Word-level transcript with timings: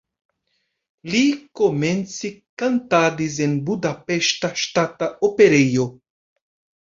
Li 1.15 1.19
komence 1.59 2.31
kantadis 2.61 3.37
en 3.47 3.53
Budapeŝta 3.67 4.51
Ŝtata 4.63 5.11
Operejo. 5.31 5.87